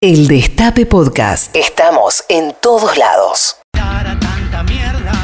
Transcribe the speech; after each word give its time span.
El 0.00 0.28
Destape 0.28 0.86
Podcast. 0.86 1.56
Estamos 1.56 2.22
en 2.28 2.54
todos 2.62 2.96
lados. 2.96 3.56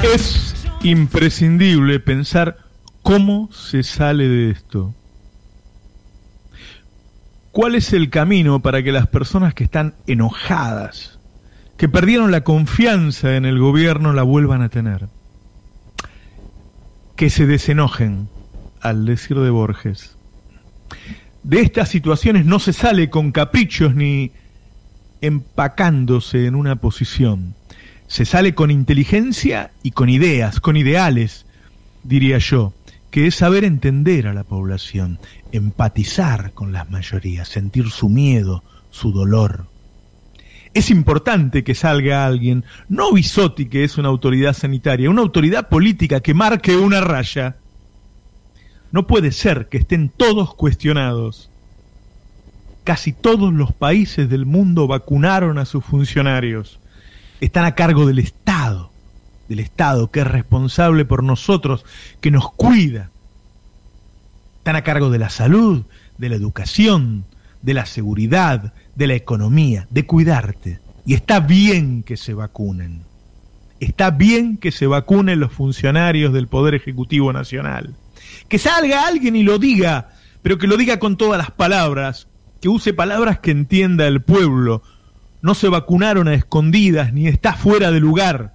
Es 0.03 0.67
imprescindible 0.83 2.01
pensar 2.01 2.57
cómo 3.05 3.53
se 3.53 3.85
sale 3.85 4.27
de 4.27 4.51
esto. 4.51 4.93
¿Cuál 7.53 7.77
es 7.77 7.93
el 7.93 8.11
camino 8.11 8.63
para 8.63 8.83
que 8.83 8.91
las 8.91 9.07
personas 9.07 9.55
que 9.55 9.63
están 9.63 9.95
enojadas, 10.09 11.21
que 11.77 11.89
perdieron 11.89 12.33
la 12.33 12.43
confianza 12.43 13.37
en 13.37 13.45
el 13.45 13.61
gobierno, 13.61 14.13
la 14.13 14.25
vuelvan 14.25 14.63
a 14.63 14.71
tener? 14.71 15.07
Que 17.15 17.31
se 17.31 17.47
desenojen, 17.47 18.29
al 18.81 19.07
decir 19.07 19.39
de 19.39 19.51
Borges. 19.51 20.17
De 21.45 21.61
estas 21.61 21.91
situaciones 21.91 22.45
no 22.45 22.59
se 22.59 22.73
sale 22.73 23.09
con 23.09 23.31
caprichos 23.31 23.95
ni 23.95 24.33
empacándose 25.27 26.47
en 26.47 26.55
una 26.55 26.77
posición. 26.77 27.55
Se 28.07 28.25
sale 28.25 28.55
con 28.55 28.71
inteligencia 28.71 29.71
y 29.83 29.93
con 29.93 30.09
ideas, 30.09 30.61
con 30.61 30.77
ideales, 30.77 31.47
diría 32.03 32.39
yo, 32.39 32.75
que 33.11 33.27
es 33.27 33.37
saber 33.37 33.65
entender 33.65 34.27
a 34.27 34.35
la 34.35 34.45
población, 34.45 35.19
empatizar 35.53 36.53
con 36.53 36.73
las 36.73 36.91
mayorías, 36.91 37.49
sentir 37.49 37.91
su 37.91 38.09
miedo, 38.09 38.63
su 38.91 39.13
dolor. 39.13 39.67
Es 40.75 40.91
importante 40.91 41.65
que 41.65 41.75
salga 41.75 42.27
alguien, 42.27 42.65
no 42.89 43.13
Bisotti, 43.13 43.67
que 43.67 43.85
es 43.85 43.97
una 43.97 44.09
autoridad 44.09 44.53
sanitaria, 44.53 45.09
una 45.09 45.23
autoridad 45.23 45.69
política 45.69 46.21
que 46.21 46.35
marque 46.35 46.77
una 46.77 47.01
raya. 47.01 47.57
No 48.93 49.07
puede 49.07 49.33
ser 49.33 49.69
que 49.69 49.79
estén 49.79 50.11
todos 50.11 50.55
cuestionados 50.55 51.51
casi 52.85 53.13
todos 53.13 53.53
los 53.53 53.73
países 53.73 54.29
del 54.29 54.47
mundo 54.47 54.87
vacunaron 54.87 55.59
a 55.59 55.65
sus 55.65 55.85
funcionarios. 55.85 56.79
Están 57.41 57.65
a 57.65 57.75
cargo 57.75 58.07
del 58.07 58.19
Estado, 58.19 58.91
del 59.49 59.61
Estado 59.61 60.11
que 60.11 60.21
es 60.21 60.27
responsable 60.27 61.05
por 61.05 61.23
nosotros, 61.23 61.85
que 62.21 62.31
nos 62.31 62.53
cuida. 62.53 63.11
Están 64.59 64.77
a 64.77 64.85
cargo 64.85 65.11
de 65.11 65.19
la 65.19 65.31
salud, 65.31 65.85
de 66.19 66.29
la 66.29 66.37
educación, 66.37 67.25
de 67.63 67.75
la 67.75 67.87
seguridad, 67.87 68.75
de 68.95 69.07
la 69.07 69.15
economía, 69.15 69.87
de 69.91 70.07
cuidarte. 70.07 70.79
Y 71.07 71.15
está 71.15 71.41
bien 71.41 72.03
que 72.03 72.17
se 72.17 72.35
vacunen. 72.35 73.03
Está 73.81 74.11
bien 74.11 74.57
que 74.57 74.71
se 74.71 74.87
vacunen 74.87 75.41
los 75.41 75.53
funcionarios 75.53 76.33
del 76.33 76.49
Poder 76.49 76.75
Ejecutivo 76.75 77.33
Nacional. 77.33 77.95
Que 78.49 78.59
salga 78.59 79.07
alguien 79.07 79.37
y 79.37 79.43
lo 79.43 79.59
diga, 79.59 80.11
pero 80.43 80.59
que 80.59 80.67
lo 80.67 80.77
diga 80.77 80.99
con 80.99 81.17
todas 81.17 81.39
las 81.39 81.51
palabras, 81.51 82.29
que 82.65 82.71
use 82.71 82.95
palabras 82.95 83.41
que 83.41 83.51
entienda 83.51 84.07
el 84.07 84.23
pueblo. 84.23 84.83
No 85.43 85.55
se 85.55 85.69
vacunaron 85.69 86.29
a 86.29 86.33
escondidas 86.33 87.13
ni 87.13 87.29
está 87.29 87.53
fuera 87.53 87.91
de 87.91 88.01
lugar. 88.01 88.55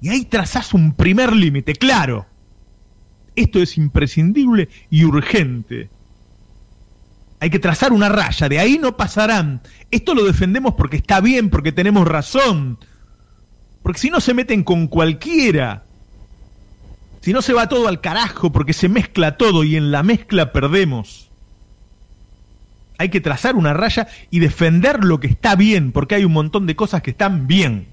Y 0.00 0.08
ahí 0.08 0.24
trazás 0.24 0.72
un 0.72 0.94
primer 0.94 1.36
límite, 1.36 1.74
claro. 1.74 2.24
Esto 3.36 3.58
es 3.58 3.76
imprescindible 3.76 4.70
y 4.88 5.04
urgente. 5.04 5.90
Hay 7.38 7.50
que 7.50 7.58
trazar 7.58 7.92
una 7.92 8.08
raya, 8.08 8.48
de 8.48 8.58
ahí 8.58 8.78
no 8.78 8.96
pasarán. 8.96 9.60
Esto 9.90 10.14
lo 10.14 10.24
defendemos 10.24 10.72
porque 10.72 10.96
está 10.96 11.20
bien, 11.20 11.50
porque 11.50 11.70
tenemos 11.70 12.08
razón. 12.08 12.78
Porque 13.82 14.00
si 14.00 14.08
no 14.08 14.20
se 14.20 14.32
meten 14.32 14.64
con 14.64 14.88
cualquiera, 14.88 15.84
si 17.20 17.34
no 17.34 17.42
se 17.42 17.52
va 17.52 17.68
todo 17.68 17.88
al 17.88 18.00
carajo 18.00 18.52
porque 18.52 18.72
se 18.72 18.88
mezcla 18.88 19.36
todo 19.36 19.64
y 19.64 19.76
en 19.76 19.90
la 19.92 20.02
mezcla 20.02 20.50
perdemos. 20.50 21.29
Hay 23.00 23.08
que 23.08 23.22
trazar 23.22 23.56
una 23.56 23.72
raya 23.72 24.08
y 24.30 24.40
defender 24.40 25.04
lo 25.04 25.20
que 25.20 25.26
está 25.26 25.56
bien, 25.56 25.90
porque 25.90 26.16
hay 26.16 26.26
un 26.26 26.34
montón 26.34 26.66
de 26.66 26.76
cosas 26.76 27.00
que 27.00 27.12
están 27.12 27.46
bien. 27.46 27.86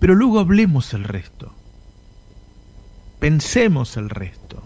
Pero 0.00 0.16
luego 0.16 0.40
hablemos 0.40 0.92
el 0.92 1.04
resto. 1.04 1.54
Pensemos 3.20 3.96
el 3.96 4.10
resto. 4.10 4.64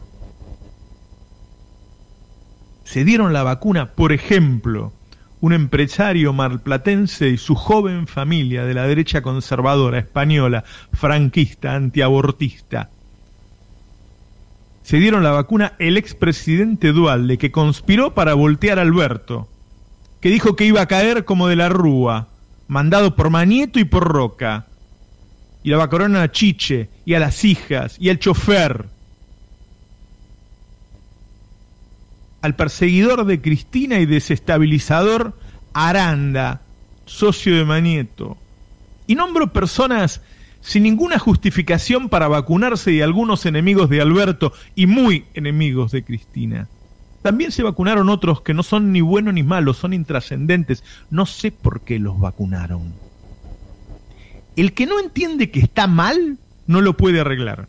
Se 2.84 3.05
dieron 3.05 3.34
la 3.34 3.43
vacuna, 3.43 3.93
por 3.93 4.12
ejemplo, 4.12 4.94
un 5.43 5.53
empresario 5.53 6.32
marplatense 6.32 7.28
y 7.28 7.37
su 7.37 7.55
joven 7.55 8.06
familia 8.06 8.65
de 8.65 8.72
la 8.72 8.87
derecha 8.87 9.21
conservadora 9.21 9.99
española, 9.99 10.65
franquista, 10.94 11.75
antiabortista, 11.75 12.88
se 14.91 14.97
dieron 14.97 15.23
la 15.23 15.31
vacuna 15.31 15.75
el 15.78 15.97
expresidente 15.97 16.91
Dualde, 16.91 17.39
que 17.39 17.53
conspiró 17.53 18.12
para 18.12 18.34
voltear 18.34 18.81
a 18.81 18.83
Alberto, 18.83 19.49
que 20.21 20.31
dijo 20.31 20.56
que 20.56 20.65
iba 20.65 20.81
a 20.81 20.89
caer 20.89 21.25
como 21.25 21.47
de 21.47 21.55
la 21.55 21.69
rúa, 21.69 22.27
mandado 22.67 23.15
por 23.15 23.31
Manieto 23.31 23.79
y 23.79 23.84
por 23.84 24.03
Roca. 24.03 24.67
Y 25.62 25.71
la 25.71 25.77
vacunaron 25.77 26.17
a 26.17 26.33
Chiche, 26.33 26.89
y 27.05 27.15
a 27.15 27.21
las 27.21 27.45
hijas, 27.45 27.99
y 28.00 28.09
al 28.09 28.19
chofer. 28.19 28.87
Al 32.43 32.56
perseguidor 32.56 33.27
de 33.27 33.41
Cristina 33.41 34.00
y 34.00 34.06
desestabilizador 34.06 35.39
Aranda, 35.73 36.62
socio 37.06 37.56
de 37.56 37.65
Manieto. 37.65 38.37
Y 39.06 39.15
nombro 39.15 39.53
personas 39.53 40.21
sin 40.60 40.82
ninguna 40.82 41.19
justificación 41.19 42.09
para 42.09 42.28
vacunarse 42.28 42.93
y 42.93 43.00
algunos 43.00 43.47
enemigos 43.47 43.88
de 43.88 44.00
Alberto 44.00 44.53
y 44.75 44.87
muy 44.87 45.25
enemigos 45.34 45.93
de 45.93 46.04
Cristina. 46.04 46.69
También 47.22 47.53
se 47.53 47.62
vacunaron 47.62 48.09
otros 48.09 48.41
que 48.41 48.54
no 48.54 48.62
son 48.62 48.93
ni 48.93 49.00
buenos 49.00 49.34
ni 49.34 49.43
malos, 49.43 49.76
son 49.76 49.93
intrascendentes. 49.93 50.82
No 51.10 51.26
sé 51.26 51.53
por 51.53 51.82
qué 51.82 51.99
los 51.99 52.19
vacunaron. 52.19 52.94
El 54.56 54.72
que 54.72 54.87
no 54.87 54.99
entiende 54.99 55.50
que 55.50 55.60
está 55.60 55.87
mal, 55.87 56.38
no 56.66 56.81
lo 56.81 56.97
puede 56.97 57.20
arreglar. 57.20 57.69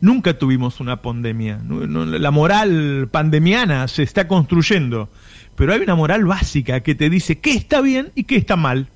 Nunca 0.00 0.38
tuvimos 0.38 0.80
una 0.80 1.02
pandemia. 1.02 1.60
La 1.64 2.30
moral 2.30 3.08
pandemiana 3.10 3.88
se 3.88 4.02
está 4.02 4.28
construyendo. 4.28 5.08
Pero 5.56 5.72
hay 5.72 5.80
una 5.80 5.94
moral 5.94 6.24
básica 6.24 6.80
que 6.80 6.94
te 6.94 7.08
dice 7.10 7.38
qué 7.38 7.52
está 7.52 7.80
bien 7.80 8.12
y 8.14 8.24
qué 8.24 8.36
está 8.36 8.56
mal. 8.56 8.88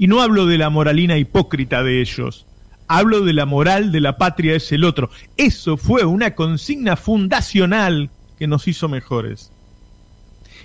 Y 0.00 0.06
no 0.06 0.22
hablo 0.22 0.46
de 0.46 0.56
la 0.56 0.70
moralina 0.70 1.18
hipócrita 1.18 1.82
de 1.82 2.00
ellos, 2.00 2.46
hablo 2.88 3.20
de 3.20 3.34
la 3.34 3.44
moral 3.44 3.92
de 3.92 4.00
la 4.00 4.16
patria 4.16 4.54
es 4.54 4.72
el 4.72 4.84
otro. 4.84 5.10
Eso 5.36 5.76
fue 5.76 6.06
una 6.06 6.34
consigna 6.34 6.96
fundacional 6.96 8.08
que 8.38 8.46
nos 8.46 8.66
hizo 8.66 8.88
mejores. 8.88 9.52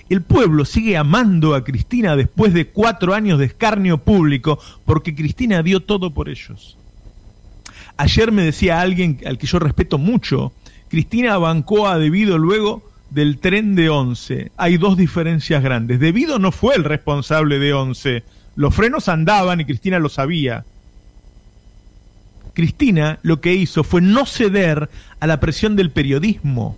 El 0.08 0.22
pueblo 0.22 0.64
sigue 0.64 0.96
amando 0.96 1.54
a 1.54 1.66
Cristina 1.66 2.16
después 2.16 2.54
de 2.54 2.68
cuatro 2.68 3.14
años 3.14 3.38
de 3.38 3.48
escarnio 3.48 3.98
público 3.98 4.58
porque 4.86 5.14
Cristina 5.14 5.62
dio 5.64 5.82
todo 5.82 6.14
por 6.14 6.30
ellos. 6.30 6.78
Ayer 7.98 8.32
me 8.32 8.44
decía 8.44 8.80
alguien 8.80 9.20
al 9.26 9.38
que 9.38 9.48
yo 9.48 9.60
respeto 9.60 9.98
mucho, 9.98 10.54
Cristina 10.88 11.38
bancó 11.38 11.90
a 11.90 11.98
Debido 11.98 12.38
luego 12.38 12.90
del 13.10 13.40
tren 13.40 13.76
de 13.76 13.90
Once. 13.90 14.54
Hay 14.56 14.78
dos 14.78 14.96
diferencias 14.96 15.62
grandes. 15.62 16.00
Debido 16.00 16.40
no 16.40 16.54
fue 16.54 16.76
el 16.76 16.86
responsable 16.86 17.60
de 17.60 17.74
Once, 17.74 18.24
los 18.56 18.74
frenos 18.74 19.10
andaban 19.10 19.60
y 19.60 19.66
Cristina 19.66 20.00
lo 20.00 20.10
sabía. 20.10 20.66
Cristina 22.54 23.20
lo 23.22 23.42
que 23.42 23.54
hizo 23.54 23.84
fue 23.84 24.02
no 24.02 24.26
ceder 24.26 24.90
a 25.20 25.28
la 25.28 25.40
presión 25.40 25.76
del 25.76 25.92
periodismo, 25.92 26.78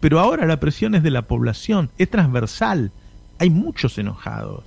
pero 0.00 0.20
ahora 0.20 0.44
la 0.46 0.60
presión 0.60 0.94
es 0.94 1.02
de 1.02 1.10
la 1.10 1.22
población, 1.22 1.90
es 1.96 2.10
transversal, 2.10 2.92
hay 3.38 3.48
muchos 3.48 3.96
enojados. 3.96 4.64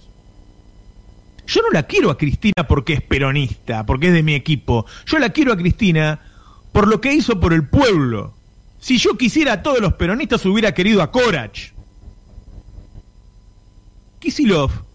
Yo 1.46 1.62
no 1.62 1.70
la 1.72 1.84
quiero 1.84 2.10
a 2.10 2.18
Cristina 2.18 2.68
porque 2.68 2.94
es 2.94 3.02
peronista, 3.02 3.86
porque 3.86 4.08
es 4.08 4.14
de 4.14 4.24
mi 4.24 4.34
equipo, 4.34 4.86
yo 5.06 5.20
la 5.20 5.30
quiero 5.30 5.54
a 5.54 5.58
Cristina 5.58 6.20
por 6.72 6.88
lo 6.88 7.00
que 7.00 7.14
hizo 7.14 7.40
por 7.40 7.54
el 7.54 7.68
pueblo. 7.68 8.34
Si 8.80 8.98
yo 8.98 9.16
quisiera 9.16 9.54
a 9.54 9.64
todos 9.64 9.80
los 9.80 9.94
peronistas 9.94 10.46
hubiera 10.46 10.74
querido 10.74 11.02
a 11.04 11.12
Corach. 11.12 11.72
Kisilov 14.20 14.87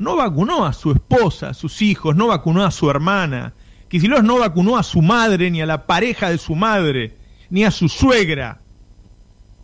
no 0.00 0.16
vacunó 0.16 0.64
a 0.64 0.72
su 0.72 0.92
esposa, 0.92 1.50
a 1.50 1.54
sus 1.54 1.82
hijos, 1.82 2.16
no 2.16 2.28
vacunó 2.28 2.64
a 2.64 2.70
su 2.70 2.88
hermana. 2.88 3.52
Kicillof 3.86 4.22
no 4.22 4.38
vacunó 4.38 4.78
a 4.78 4.82
su 4.82 5.02
madre, 5.02 5.50
ni 5.50 5.60
a 5.60 5.66
la 5.66 5.86
pareja 5.86 6.30
de 6.30 6.38
su 6.38 6.56
madre, 6.56 7.18
ni 7.50 7.64
a 7.64 7.70
su 7.70 7.86
suegra. 7.86 8.62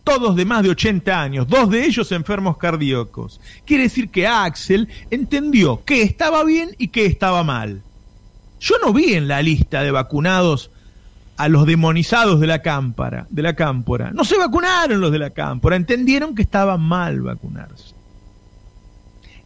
Todos 0.04 0.36
de 0.36 0.44
más 0.44 0.62
de 0.62 0.68
80 0.68 1.22
años, 1.22 1.48
dos 1.48 1.70
de 1.70 1.86
ellos 1.86 2.12
enfermos 2.12 2.58
cardíacos. 2.58 3.40
Quiere 3.64 3.84
decir 3.84 4.10
que 4.10 4.26
Axel 4.26 4.88
entendió 5.10 5.82
qué 5.86 6.02
estaba 6.02 6.44
bien 6.44 6.76
y 6.76 6.88
qué 6.88 7.06
estaba 7.06 7.42
mal. 7.42 7.80
Yo 8.60 8.74
no 8.84 8.92
vi 8.92 9.14
en 9.14 9.28
la 9.28 9.40
lista 9.40 9.82
de 9.82 9.90
vacunados 9.90 10.70
a 11.38 11.48
los 11.48 11.64
demonizados 11.64 12.40
de 12.40 12.46
la 12.46 12.60
cámpora, 12.60 13.26
de 13.30 13.42
la 13.42 13.56
cámpora. 13.56 14.10
No 14.12 14.22
se 14.26 14.36
vacunaron 14.36 15.00
los 15.00 15.12
de 15.12 15.18
la 15.18 15.30
cámpora, 15.30 15.76
entendieron 15.76 16.34
que 16.34 16.42
estaba 16.42 16.76
mal 16.76 17.22
vacunarse 17.22 17.95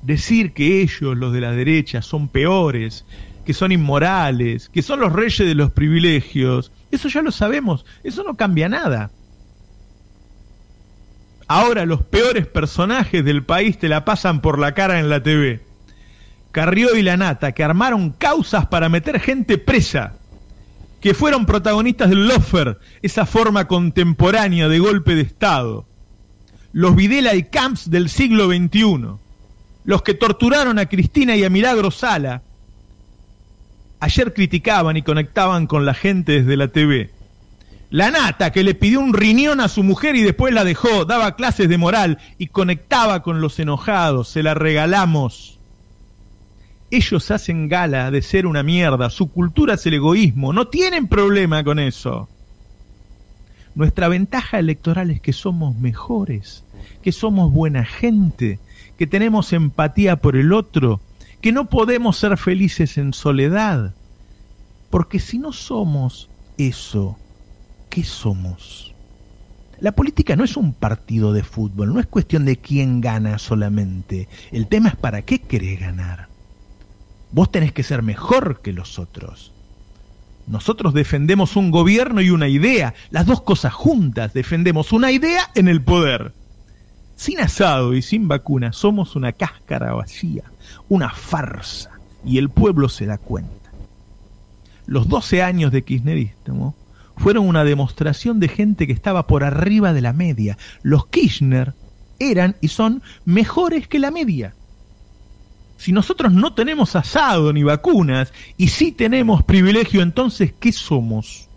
decir 0.03 0.53
que 0.53 0.83
ellos, 0.83 1.17
los 1.17 1.33
de 1.33 1.41
la 1.41 1.53
derecha, 1.53 2.03
son 2.03 2.29
peores, 2.29 3.05
que 3.45 3.55
son 3.55 3.73
inmorales, 3.73 4.69
que 4.69 4.83
son 4.83 5.01
los 5.01 5.13
reyes 5.13 5.47
de 5.47 5.55
los 5.55 5.73
privilegios, 5.73 6.73
eso 6.91 7.09
ya 7.09 7.23
lo 7.23 7.31
sabemos, 7.33 7.85
eso 8.03 8.23
no 8.23 8.37
cambia 8.37 8.69
nada. 8.69 9.11
Ahora 11.49 11.85
los 11.85 12.03
peores 12.03 12.47
personajes 12.47 13.25
del 13.25 13.43
país 13.45 13.79
te 13.79 13.89
la 13.89 14.05
pasan 14.05 14.41
por 14.41 14.59
la 14.59 14.73
cara 14.73 15.01
en 15.01 15.09
la 15.09 15.23
TV. 15.23 15.61
Carrió 16.53 16.97
y 16.97 17.03
la 17.03 17.17
Nata, 17.17 17.53
que 17.53 17.65
armaron 17.65 18.11
causas 18.11 18.67
para 18.67 18.89
meter 18.89 19.21
gente 19.21 19.59
presa, 19.59 20.15
que 21.01 21.15
fueron 21.15 21.47
protagonistas 21.47 22.11
del 22.11 22.29
Lofer, 22.29 22.79
esa 23.03 23.27
forma 23.27 23.67
contemporánea 23.67 24.69
de 24.69 24.79
golpe 24.79 25.15
de 25.15 25.23
Estado. 25.23 25.87
Los 26.73 26.95
Videla 26.95 27.35
y 27.35 27.45
Camps 27.45 27.91
del 27.91 28.09
siglo 28.09 28.47
XXI, 28.47 29.17
los 29.91 30.03
que 30.03 30.15
torturaron 30.15 30.79
a 30.79 30.87
Cristina 30.87 31.35
y 31.35 31.43
a 31.43 31.51
Milagro 31.51 31.91
Sala. 31.91 32.43
Ayer 33.99 34.33
criticaban 34.33 34.97
y 34.97 35.03
conectaban 35.03 35.67
con 35.67 35.85
la 35.85 35.95
gente 35.95 36.43
desde 36.43 36.57
la 36.57 36.69
TV. 36.69 37.11
La 37.91 38.13
nata 38.13 38.53
que 38.53 38.63
le 38.63 38.77
pidió 38.77 39.01
un 39.01 39.13
riñón 39.13 39.61
a 39.61 39.67
su 39.67 39.83
mujer 39.83 40.15
y 40.15 40.23
después 40.23 40.55
la 40.55 40.63
dejó, 40.63 41.07
daba 41.07 41.35
clases 41.35 41.69
de 41.69 41.77
moral 41.77 42.19
y 42.39 42.47
conectaba 42.47 43.25
con 43.25 43.41
los 43.41 43.59
enojados, 43.59 44.29
se 44.29 44.45
la 44.45 44.55
regalamos. 44.55 45.59
Ellos 46.93 47.29
hacen 47.33 47.67
gala 47.67 48.13
de 48.13 48.23
ser 48.23 48.47
una 48.47 48.63
mierda, 48.63 49.11
su 49.11 49.33
cultura 49.33 49.75
es 49.75 49.85
el 49.87 49.95
egoísmo, 49.95 50.53
no 50.53 50.69
tienen 50.69 51.09
problema 51.09 51.65
con 51.65 51.81
eso. 51.81 52.29
Nuestra 53.75 54.07
ventaja 54.07 54.61
electoral 54.61 55.11
es 55.11 55.21
que 55.21 55.33
somos 55.33 55.75
mejores, 55.75 56.63
que 57.03 57.11
somos 57.11 57.53
buena 57.53 57.85
gente, 57.85 58.61
que 59.01 59.07
tenemos 59.07 59.55
empatía 59.55 60.17
por 60.17 60.37
el 60.37 60.53
otro, 60.53 61.01
que 61.41 61.53
no 61.53 61.71
podemos 61.71 62.19
ser 62.19 62.37
felices 62.37 62.99
en 62.99 63.15
soledad. 63.15 63.95
Porque 64.91 65.21
si 65.21 65.39
no 65.39 65.55
somos 65.55 66.29
eso, 66.59 67.17
¿qué 67.89 68.05
somos? 68.05 68.95
La 69.79 69.93
política 69.93 70.37
no 70.37 70.45
es 70.45 70.55
un 70.55 70.75
partido 70.75 71.33
de 71.33 71.43
fútbol, 71.43 71.95
no 71.95 71.99
es 71.99 72.09
cuestión 72.09 72.45
de 72.45 72.59
quién 72.59 73.01
gana 73.01 73.39
solamente. 73.39 74.29
El 74.53 74.67
tema 74.67 74.91
es 74.91 74.97
para 74.97 75.23
qué 75.23 75.39
querés 75.39 75.81
ganar. 75.81 76.29
Vos 77.33 77.51
tenés 77.51 77.73
que 77.73 77.83
ser 77.83 78.03
mejor 78.03 78.61
que 78.61 78.75
los 78.75 78.99
otros. 78.99 79.55
Nosotros 80.47 80.93
defendemos 80.93 81.57
un 81.57 81.71
gobierno 81.71 82.21
y 82.21 82.29
una 82.29 82.49
idea, 82.49 82.93
las 83.11 83.25
dos 83.25 83.41
cosas 83.41 83.73
juntas, 83.73 84.35
defendemos 84.35 84.93
una 84.93 85.11
idea 85.11 85.49
en 85.55 85.69
el 85.69 85.81
poder. 85.81 86.35
Sin 87.21 87.39
asado 87.39 87.93
y 87.93 88.01
sin 88.01 88.29
vacuna 88.29 88.73
somos 88.73 89.15
una 89.15 89.33
cáscara 89.33 89.93
vacía, 89.93 90.45
una 90.89 91.11
farsa, 91.11 91.91
y 92.25 92.39
el 92.39 92.49
pueblo 92.49 92.89
se 92.89 93.05
da 93.05 93.19
cuenta. 93.19 93.71
Los 94.87 95.07
12 95.07 95.43
años 95.43 95.71
de 95.71 95.85
kirchnerismo 95.85 96.75
fueron 97.19 97.47
una 97.47 97.63
demostración 97.63 98.41
de 98.41 98.49
gente 98.49 98.87
que 98.87 98.95
estaba 98.95 99.27
por 99.27 99.45
arriba 99.45 99.93
de 99.93 100.01
la 100.01 100.15
media. 100.15 100.57
Los 100.81 101.09
Kirchner 101.09 101.75
eran 102.19 102.57
y 102.63 102.69
son 102.69 103.03
mejores 103.27 103.87
que 103.87 103.99
la 103.99 104.11
media. 104.11 104.55
Si 105.77 105.93
nosotros 105.93 106.33
no 106.33 106.55
tenemos 106.55 106.97
asado 106.97 107.53
ni 107.53 107.63
vacunas 107.63 108.33
y 108.57 108.69
sí 108.69 108.93
tenemos 108.93 109.43
privilegio, 109.43 110.01
entonces 110.01 110.55
¿qué 110.59 110.73
somos? 110.73 111.51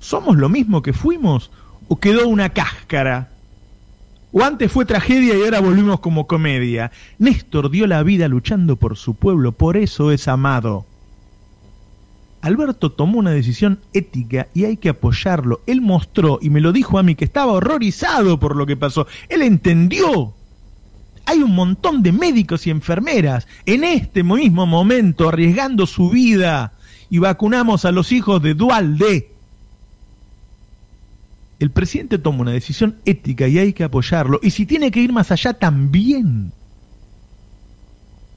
¿Somos 0.00 0.36
lo 0.36 0.50
mismo 0.50 0.82
que 0.82 0.92
fuimos 0.92 1.50
o 1.88 1.98
quedó 1.98 2.28
una 2.28 2.50
cáscara? 2.50 3.31
¿O 4.32 4.42
antes 4.42 4.72
fue 4.72 4.86
tragedia 4.86 5.34
y 5.36 5.42
ahora 5.42 5.60
volvimos 5.60 6.00
como 6.00 6.26
comedia? 6.26 6.90
Néstor 7.18 7.70
dio 7.70 7.86
la 7.86 8.02
vida 8.02 8.28
luchando 8.28 8.76
por 8.76 8.96
su 8.96 9.14
pueblo, 9.14 9.52
por 9.52 9.76
eso 9.76 10.10
es 10.10 10.26
amado. 10.26 10.86
Alberto 12.40 12.90
tomó 12.90 13.18
una 13.18 13.30
decisión 13.30 13.78
ética 13.92 14.48
y 14.54 14.64
hay 14.64 14.78
que 14.78 14.88
apoyarlo. 14.88 15.60
Él 15.66 15.80
mostró 15.80 16.38
y 16.42 16.50
me 16.50 16.60
lo 16.60 16.72
dijo 16.72 16.98
a 16.98 17.02
mí 17.02 17.14
que 17.14 17.24
estaba 17.24 17.52
horrorizado 17.52 18.40
por 18.40 18.56
lo 18.56 18.66
que 18.66 18.76
pasó. 18.76 19.06
Él 19.28 19.42
entendió 19.42 20.34
hay 21.24 21.42
un 21.42 21.54
montón 21.54 22.02
de 22.02 22.12
médicos 22.12 22.66
y 22.66 22.70
enfermeras 22.70 23.46
en 23.66 23.84
este 23.84 24.22
mismo 24.22 24.66
momento 24.66 25.28
arriesgando 25.28 25.86
su 25.86 26.10
vida 26.10 26.72
y 27.10 27.18
vacunamos 27.18 27.84
a 27.84 27.92
los 27.92 28.12
hijos 28.12 28.42
de 28.42 28.54
Dualde. 28.54 29.31
El 31.62 31.70
presidente 31.70 32.18
toma 32.18 32.40
una 32.40 32.50
decisión 32.50 32.96
ética 33.04 33.46
y 33.46 33.56
hay 33.56 33.72
que 33.72 33.84
apoyarlo. 33.84 34.40
Y 34.42 34.50
si 34.50 34.66
tiene 34.66 34.90
que 34.90 34.98
ir 34.98 35.12
más 35.12 35.30
allá, 35.30 35.54
también. 35.54 36.50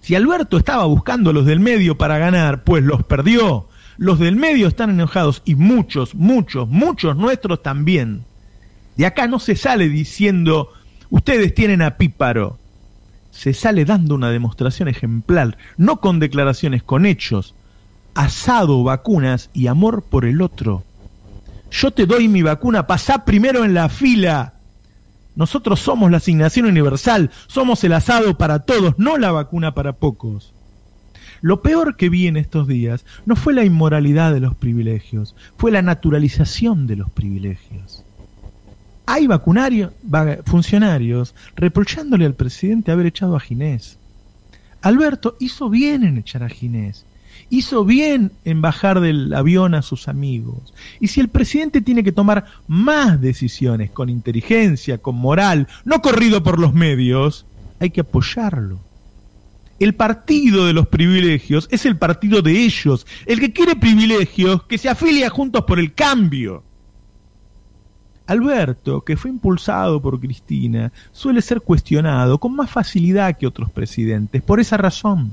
Si 0.02 0.14
Alberto 0.14 0.60
estaba 0.60 0.86
buscando 0.86 1.32
a 1.32 1.34
los 1.34 1.48
del 1.48 1.60
medio 1.60 1.98
para 1.98 2.20
ganar, 2.20 2.64
pues 2.64 2.84
los 2.84 3.02
perdió. 3.04 3.68
Los 3.98 4.20
del 4.20 4.36
medio 4.36 4.68
están 4.68 4.92
enojados 4.92 5.42
y 5.44 5.56
muchos, 5.56 6.14
muchos, 6.14 6.70
muchos 6.70 7.18
nuestros 7.18 7.64
también. 7.64 8.26
De 8.96 9.08
acá 9.08 9.26
no 9.26 9.40
se 9.40 9.56
sale 9.56 9.90
diciendo, 9.90 10.70
ustedes 11.10 11.56
tienen 11.56 11.82
a 11.82 11.98
Píparo 11.98 12.60
se 13.32 13.56
sale 13.56 13.86
dando 13.86 14.14
una 14.14 14.30
demostración 14.30 14.88
ejemplar, 14.88 15.58
no 15.78 16.00
con 16.00 16.20
declaraciones, 16.20 16.84
con 16.84 17.08
hechos, 17.08 17.56
asado, 18.14 18.84
vacunas 18.84 19.50
y 19.52 19.66
amor 19.66 20.04
por 20.04 20.26
el 20.26 20.44
otro. 20.44 20.84
Yo 21.80 21.92
te 21.92 22.06
doy 22.06 22.28
mi 22.28 22.42
vacuna, 22.42 22.88
pasá 22.88 23.26
primero 23.26 23.64
en 23.64 23.74
la 23.74 23.90
fila. 23.90 24.54
Nosotros 25.36 25.80
somos 25.80 26.10
la 26.12 26.18
asignación 26.18 26.66
universal, 26.66 27.32
somos 27.48 27.84
el 27.84 27.94
asado 27.94 28.38
para 28.38 28.60
todos, 28.60 28.98
no 28.98 29.18
la 29.18 29.32
vacuna 29.32 29.74
para 29.74 29.94
pocos. 29.94 30.54
Lo 31.42 31.62
peor 31.62 31.98
que 31.98 32.10
vi 32.10 32.28
en 32.28 32.38
estos 32.38 32.68
días 32.68 33.06
no 33.26 33.36
fue 33.36 33.54
la 33.54 33.66
inmoralidad 33.66 34.34
de 34.34 34.40
los 34.40 34.56
privilegios, 34.56 35.36
fue 35.58 35.72
la 35.72 35.82
naturalización 35.82 36.88
de 36.88 36.96
los 36.96 37.12
privilegios 37.12 38.06
hay 39.06 39.28
vacunarios, 39.28 39.92
funcionarios 40.46 41.36
reprochándole 41.56 42.26
al 42.26 42.34
presidente 42.34 42.92
haber 42.92 43.06
echado 43.08 43.36
a 43.36 43.40
Ginés. 43.40 44.00
Alberto 44.82 45.36
hizo 45.40 45.70
bien 45.70 46.04
en 46.04 46.18
echar 46.18 46.44
a 46.44 46.50
Ginés. 46.50 47.06
Hizo 47.50 47.86
bien 47.86 48.32
en 48.44 48.62
bajar 48.62 49.00
del 49.00 49.34
avión 49.34 49.76
a 49.76 49.82
sus 49.82 50.08
amigos. 50.08 50.74
Y 51.00 51.08
si 51.10 51.22
el 51.22 51.30
presidente 51.30 51.82
tiene 51.82 52.04
que 52.04 52.12
tomar 52.12 52.46
más 52.68 53.22
decisiones 53.22 53.92
con 53.92 54.10
inteligencia, 54.10 54.98
con 54.98 55.16
moral, 55.16 55.68
no 55.84 56.02
corrido 56.02 56.44
por 56.44 56.60
los 56.60 56.74
medios, 56.74 57.46
hay 57.80 57.90
que 57.92 58.02
apoyarlo. 58.02 58.80
El 59.80 59.94
partido 59.94 60.66
de 60.66 60.74
los 60.74 60.88
privilegios 60.88 61.68
es 61.70 61.86
el 61.86 61.98
partido 61.98 62.42
de 62.42 62.64
ellos. 62.64 63.06
El 63.26 63.40
que 63.40 63.52
quiere 63.52 63.76
privilegios, 63.76 64.64
que 64.64 64.78
se 64.78 64.90
afilia 64.90 65.30
juntos 65.30 65.66
por 65.66 65.80
el 65.80 65.94
cambio. 65.94 66.64
Alberto, 68.28 69.04
que 69.04 69.18
fue 69.18 69.30
impulsado 69.30 70.02
por 70.02 70.20
Cristina, 70.20 70.92
suele 71.12 71.42
ser 71.42 71.62
cuestionado 71.62 72.40
con 72.40 72.56
más 72.56 72.72
facilidad 72.72 73.38
que 73.38 73.46
otros 73.46 73.70
presidentes, 73.72 74.42
por 74.42 74.60
esa 74.60 74.78
razón. 74.78 75.32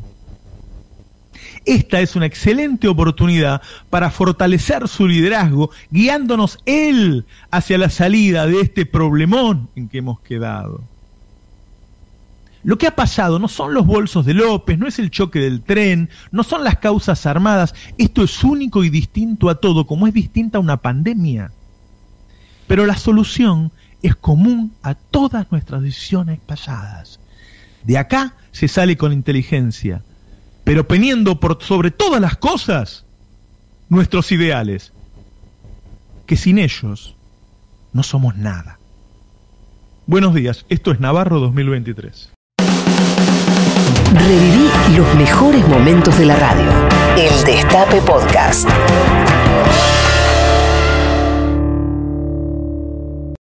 Esta 1.65 2.01
es 2.01 2.17
una 2.17 2.27
excelente 2.27 2.89
oportunidad 2.89 3.63
para 3.89 4.11
fortalecer 4.11 4.89
su 4.89 5.07
liderazgo, 5.07 5.71
guiándonos 5.91 6.59
él 6.67 7.25
hacia 7.51 7.79
la 7.79 7.91
salida 7.91 8.47
de 8.47 8.61
este 8.61 8.87
problemón 8.87 9.69
en 9.77 9.89
que 9.89 9.99
hemos 9.99 10.21
quedado. 10.21 10.83
Lo 12.65 12.79
que 12.79 12.87
ha 12.87 12.95
pasado 12.95 13.39
no 13.39 13.49
son 13.49 13.75
los 13.75 13.87
bolsos 13.87 14.25
de 14.25 14.35
López, 14.35 14.79
no 14.79 14.87
es 14.87 14.99
el 14.99 15.11
choque 15.11 15.41
del 15.41 15.63
tren, 15.63 16.11
no 16.31 16.45
son 16.45 16.63
las 16.63 16.79
causas 16.79 17.27
armadas, 17.27 17.75
esto 17.99 18.23
es 18.23 18.45
único 18.45 18.85
y 18.85 18.91
distinto 18.91 19.49
a 19.49 19.57
todo, 19.57 19.87
como 19.87 20.07
es 20.07 20.15
distinta 20.15 20.59
a 20.59 20.61
una 20.61 20.77
pandemia. 20.77 21.51
Pero 22.69 22.87
la 22.87 22.97
solución 22.97 23.73
es 24.03 24.15
común 24.15 24.73
a 24.83 24.95
todas 24.95 25.51
nuestras 25.51 25.83
decisiones 25.83 26.39
pasadas. 26.41 27.19
De 27.85 27.99
acá 27.99 28.35
se 28.53 28.69
sale 28.69 28.97
con 28.97 29.13
inteligencia, 29.13 30.05
pero 30.65 30.87
poniendo 30.87 31.39
sobre 31.61 31.91
todas 31.91 32.21
las 32.21 32.37
cosas 32.37 33.05
nuestros 33.89 34.33
ideales, 34.33 34.93
que 36.27 36.37
sin 36.37 36.59
ellos 36.59 37.17
no 37.93 38.03
somos 38.03 38.37
nada. 38.37 38.79
Buenos 40.07 40.35
días, 40.35 40.65
esto 40.69 40.93
es 40.93 41.01
Navarro 41.01 41.41
2023. 41.41 42.33
Reviví 44.15 44.69
los 44.97 45.15
mejores 45.15 45.67
momentos 45.69 46.19
de 46.19 46.27
la 46.27 46.37
radio. 46.37 46.71
El 47.17 47.45
Destape 47.45 48.01
Podcast. 48.03 48.69